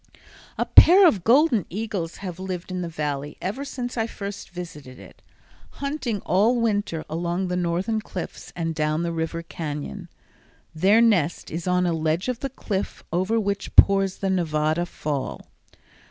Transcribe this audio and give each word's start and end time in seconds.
A 0.57 0.65
pair 0.65 1.05
of 1.07 1.23
golden 1.23 1.67
eagles 1.69 2.15
have 2.25 2.39
lived 2.39 2.71
in 2.71 2.81
the 2.81 2.89
Valley 2.89 3.37
ever 3.39 3.63
since 3.63 3.97
I 3.97 4.07
first 4.07 4.49
visited 4.49 4.97
it, 4.97 5.21
hunting 5.73 6.21
all 6.21 6.59
winter 6.59 7.05
along 7.07 7.49
the 7.49 7.55
northern 7.55 8.01
cliffs 8.01 8.51
and 8.55 8.73
down 8.73 9.03
the 9.03 9.11
river 9.11 9.43
cañon. 9.43 10.07
Their 10.73 11.01
nest 11.01 11.51
is 11.51 11.67
on 11.67 11.85
a 11.85 11.93
ledge 11.93 12.29
of 12.29 12.39
the 12.39 12.49
cliff 12.49 13.03
over 13.13 13.39
which 13.39 13.75
pours 13.75 14.15
the 14.17 14.31
Nevada 14.31 14.87
Fall. 14.87 15.45